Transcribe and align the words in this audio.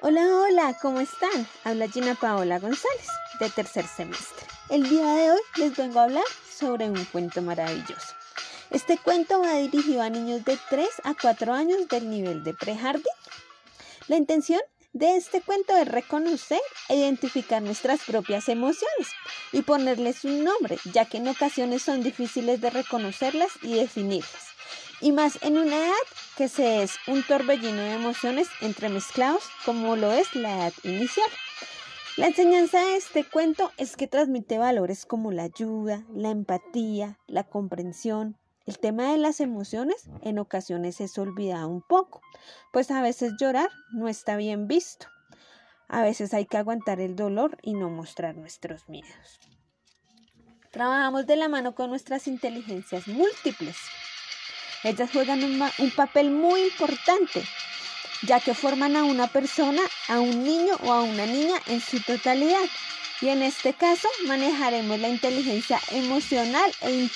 Hola, 0.00 0.22
hola, 0.26 0.76
¿cómo 0.82 1.00
están? 1.00 1.46
Habla 1.62 1.88
Gina 1.88 2.14
Paola 2.14 2.58
González, 2.58 3.06
de 3.40 3.48
tercer 3.48 3.86
semestre. 3.86 4.46
El 4.68 4.88
día 4.88 5.06
de 5.14 5.30
hoy 5.30 5.40
les 5.56 5.76
vengo 5.76 5.98
a 5.98 6.04
hablar 6.04 6.24
sobre 6.50 6.90
un 6.90 7.02
cuento 7.06 7.40
maravilloso. 7.40 8.14
Este 8.70 8.98
cuento 8.98 9.40
va 9.40 9.54
dirigido 9.54 10.02
a 10.02 10.10
niños 10.10 10.44
de 10.44 10.58
3 10.68 10.88
a 11.04 11.14
4 11.14 11.54
años 11.54 11.88
del 11.88 12.10
nivel 12.10 12.44
de 12.44 12.52
prejardín. 12.52 13.04
La 14.08 14.16
intención 14.16 14.60
de 14.94 15.16
este 15.16 15.42
cuento 15.42 15.76
es 15.76 15.86
reconocer 15.86 16.62
e 16.88 16.96
identificar 16.96 17.60
nuestras 17.60 18.00
propias 18.04 18.48
emociones 18.48 19.08
y 19.52 19.60
ponerles 19.60 20.24
un 20.24 20.42
nombre, 20.42 20.78
ya 20.92 21.04
que 21.04 21.18
en 21.18 21.28
ocasiones 21.28 21.82
son 21.82 22.02
difíciles 22.02 22.62
de 22.62 22.70
reconocerlas 22.70 23.50
y 23.62 23.74
definirlas 23.74 24.54
y 25.00 25.12
más 25.12 25.38
en 25.42 25.58
una 25.58 25.76
edad 25.76 25.92
que 26.36 26.48
se 26.48 26.82
es 26.82 26.96
un 27.06 27.22
torbellino 27.22 27.76
de 27.76 27.92
emociones 27.92 28.48
entremezclados 28.62 29.42
como 29.66 29.96
lo 29.96 30.10
es 30.12 30.34
la 30.34 30.56
edad 30.56 30.72
inicial. 30.82 31.28
La 32.16 32.28
enseñanza 32.28 32.80
de 32.80 32.96
este 32.96 33.24
cuento 33.24 33.70
es 33.76 33.96
que 33.96 34.06
transmite 34.06 34.56
valores 34.56 35.04
como 35.04 35.30
la 35.30 35.42
ayuda, 35.42 36.06
la 36.14 36.30
empatía, 36.30 37.18
la 37.26 37.44
comprensión. 37.44 38.38
El 38.66 38.78
tema 38.78 39.12
de 39.12 39.18
las 39.18 39.40
emociones 39.40 40.08
en 40.22 40.38
ocasiones 40.38 41.00
es 41.02 41.18
olvidado 41.18 41.68
un 41.68 41.82
poco, 41.82 42.22
pues 42.72 42.90
a 42.90 43.02
veces 43.02 43.34
llorar 43.38 43.70
no 43.92 44.08
está 44.08 44.36
bien 44.36 44.66
visto. 44.68 45.06
A 45.86 46.00
veces 46.02 46.32
hay 46.32 46.46
que 46.46 46.56
aguantar 46.56 46.98
el 46.98 47.14
dolor 47.14 47.58
y 47.62 47.74
no 47.74 47.90
mostrar 47.90 48.36
nuestros 48.36 48.88
miedos. 48.88 49.38
Trabajamos 50.70 51.26
de 51.26 51.36
la 51.36 51.48
mano 51.48 51.74
con 51.74 51.90
nuestras 51.90 52.26
inteligencias 52.26 53.06
múltiples. 53.06 53.76
Ellas 54.82 55.10
juegan 55.12 55.44
un, 55.44 55.90
papel 55.94 56.30
muy 56.30 56.62
importante, 56.62 57.44
ya 58.22 58.40
que 58.40 58.54
forman 58.54 58.96
a 58.96 59.04
una 59.04 59.26
persona, 59.26 59.82
a 60.08 60.20
un 60.20 60.42
niño 60.42 60.74
o 60.84 60.92
a 60.92 61.02
una 61.02 61.26
niña 61.26 61.56
en 61.66 61.80
su 61.80 62.02
totalidad. 62.02 62.64
Y 63.20 63.28
en 63.28 63.42
este 63.42 63.72
caso 63.72 64.08
manejaremos 64.26 64.98
la 64.98 65.08
inteligencia 65.08 65.80
emocional 65.90 66.70
e, 66.82 67.08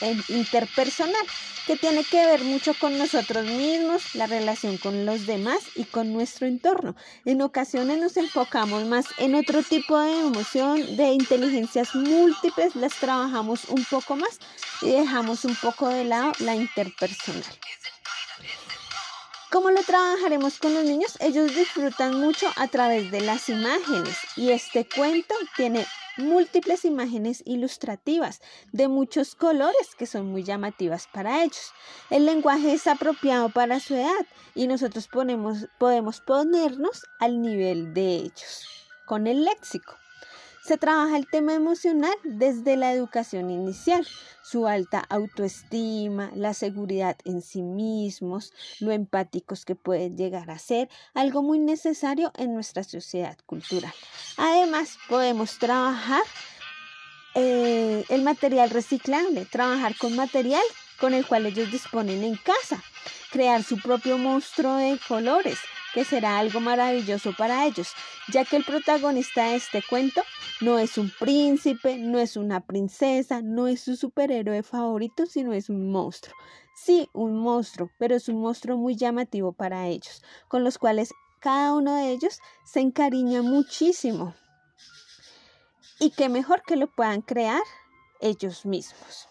e 0.00 0.16
interpersonal, 0.28 1.26
que 1.66 1.76
tiene 1.76 2.02
que 2.02 2.24
ver 2.24 2.42
mucho 2.44 2.74
con 2.74 2.98
nosotros 2.98 3.44
mismos, 3.44 4.14
la 4.14 4.26
relación 4.26 4.78
con 4.78 5.06
los 5.06 5.26
demás 5.26 5.58
y 5.74 5.84
con 5.84 6.12
nuestro 6.12 6.46
entorno. 6.46 6.96
En 7.24 7.42
ocasiones 7.42 7.98
nos 7.98 8.16
enfocamos 8.16 8.84
más 8.86 9.06
en 9.18 9.34
otro 9.34 9.62
tipo 9.62 9.98
de 9.98 10.18
emoción, 10.18 10.96
de 10.96 11.12
inteligencias 11.12 11.94
múltiples, 11.94 12.74
las 12.74 12.94
trabajamos 12.94 13.66
un 13.66 13.84
poco 13.84 14.16
más 14.16 14.38
y 14.82 14.90
dejamos 14.90 15.44
un 15.44 15.54
poco 15.56 15.88
de 15.88 16.04
lado 16.04 16.32
la 16.40 16.54
interpersonal. 16.54 17.44
¿Cómo 19.50 19.70
lo 19.70 19.82
trabajaremos 19.82 20.58
con 20.58 20.74
los 20.74 20.84
niños? 20.84 21.16
Ellos 21.20 21.54
disfrutan 21.54 22.20
mucho 22.20 22.46
a 22.56 22.68
través 22.68 23.10
de 23.10 23.22
las 23.22 23.48
imágenes 23.48 24.18
y 24.36 24.50
este 24.50 24.86
cuento 24.86 25.34
tiene 25.56 25.86
múltiples 26.18 26.84
imágenes 26.84 27.42
ilustrativas 27.46 28.42
de 28.72 28.88
muchos 28.88 29.34
colores 29.34 29.94
que 29.96 30.04
son 30.06 30.26
muy 30.26 30.42
llamativas 30.42 31.08
para 31.10 31.42
ellos. 31.42 31.72
El 32.10 32.26
lenguaje 32.26 32.74
es 32.74 32.86
apropiado 32.86 33.48
para 33.48 33.80
su 33.80 33.94
edad 33.94 34.26
y 34.54 34.66
nosotros 34.66 35.08
podemos 35.08 36.20
ponernos 36.20 37.06
al 37.18 37.40
nivel 37.40 37.94
de 37.94 38.16
ellos 38.16 38.66
con 39.06 39.26
el 39.26 39.46
léxico. 39.46 39.96
Se 40.68 40.76
trabaja 40.76 41.16
el 41.16 41.26
tema 41.26 41.54
emocional 41.54 42.12
desde 42.24 42.76
la 42.76 42.92
educación 42.92 43.50
inicial, 43.50 44.06
su 44.42 44.66
alta 44.66 45.02
autoestima, 45.08 46.30
la 46.34 46.52
seguridad 46.52 47.16
en 47.24 47.40
sí 47.40 47.62
mismos, 47.62 48.52
lo 48.78 48.92
empáticos 48.92 49.64
que 49.64 49.76
pueden 49.76 50.18
llegar 50.18 50.50
a 50.50 50.58
ser, 50.58 50.90
algo 51.14 51.42
muy 51.42 51.58
necesario 51.58 52.32
en 52.36 52.52
nuestra 52.52 52.84
sociedad 52.84 53.38
cultural. 53.46 53.94
Además, 54.36 54.98
podemos 55.08 55.58
trabajar 55.58 56.20
eh, 57.34 58.04
el 58.10 58.22
material 58.22 58.68
reciclable, 58.68 59.46
trabajar 59.46 59.96
con 59.96 60.14
material 60.16 60.60
con 61.00 61.14
el 61.14 61.26
cual 61.26 61.46
ellos 61.46 61.72
disponen 61.72 62.22
en 62.22 62.36
casa, 62.36 62.82
crear 63.30 63.62
su 63.62 63.78
propio 63.78 64.18
monstruo 64.18 64.76
de 64.76 65.00
colores, 65.08 65.56
que 65.94 66.04
será 66.04 66.38
algo 66.38 66.60
maravilloso 66.60 67.32
para 67.36 67.66
ellos, 67.66 67.92
ya 68.32 68.44
que 68.44 68.56
el 68.56 68.64
protagonista 68.64 69.46
de 69.46 69.56
este 69.56 69.82
cuento 69.82 70.22
no 70.60 70.78
es 70.78 70.98
un 70.98 71.10
príncipe, 71.18 71.98
no 71.98 72.18
es 72.18 72.36
una 72.36 72.60
princesa, 72.60 73.42
no 73.42 73.68
es 73.68 73.80
su 73.80 73.96
superhéroe 73.96 74.62
favorito, 74.62 75.26
sino 75.26 75.52
es 75.52 75.68
un 75.68 75.90
monstruo. 75.90 76.36
Sí, 76.74 77.08
un 77.12 77.36
monstruo, 77.36 77.90
pero 77.98 78.14
es 78.14 78.28
un 78.28 78.40
monstruo 78.40 78.76
muy 78.76 78.96
llamativo 78.96 79.52
para 79.52 79.86
ellos, 79.88 80.22
con 80.48 80.62
los 80.64 80.78
cuales 80.78 81.12
cada 81.40 81.74
uno 81.74 81.96
de 81.96 82.10
ellos 82.10 82.40
se 82.64 82.80
encariña 82.80 83.42
muchísimo. 83.42 84.34
Y 86.00 86.10
qué 86.10 86.28
mejor 86.28 86.62
que 86.66 86.76
lo 86.76 86.86
puedan 86.86 87.22
crear 87.22 87.62
ellos 88.20 88.64
mismos. 88.64 89.28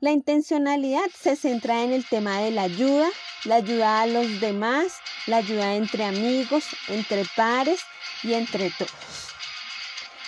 La 0.00 0.12
intencionalidad 0.12 1.10
se 1.12 1.34
centra 1.34 1.82
en 1.82 1.92
el 1.92 2.06
tema 2.06 2.38
de 2.38 2.52
la 2.52 2.62
ayuda, 2.62 3.08
la 3.44 3.56
ayuda 3.56 4.02
a 4.02 4.06
los 4.06 4.40
demás, 4.40 4.92
la 5.26 5.38
ayuda 5.38 5.74
entre 5.74 6.04
amigos, 6.04 6.64
entre 6.86 7.24
pares 7.34 7.80
y 8.22 8.34
entre 8.34 8.70
todos. 8.70 8.92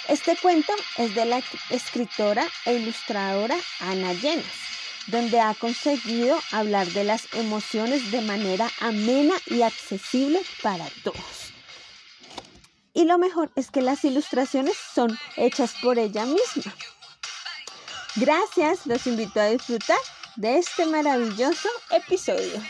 Este 0.08 0.36
cuento 0.36 0.72
es 0.98 1.14
de 1.14 1.24
la 1.24 1.40
escritora 1.70 2.44
e 2.66 2.74
ilustradora 2.74 3.56
Ana 3.78 4.12
Llenas, 4.12 4.44
donde 5.06 5.38
ha 5.38 5.54
conseguido 5.54 6.36
hablar 6.50 6.88
de 6.88 7.04
las 7.04 7.32
emociones 7.34 8.10
de 8.10 8.22
manera 8.22 8.68
amena 8.80 9.34
y 9.46 9.62
accesible 9.62 10.40
para 10.64 10.86
todos. 11.04 11.52
Y 12.92 13.04
lo 13.04 13.18
mejor 13.18 13.52
es 13.54 13.70
que 13.70 13.82
las 13.82 14.04
ilustraciones 14.04 14.76
son 14.76 15.16
hechas 15.36 15.74
por 15.80 16.00
ella 16.00 16.26
misma. 16.26 16.74
Gracias, 18.16 18.86
los 18.86 19.06
invito 19.06 19.40
a 19.40 19.46
disfrutar 19.46 19.98
de 20.36 20.58
este 20.58 20.84
maravilloso 20.86 21.68
episodio. 21.90 22.60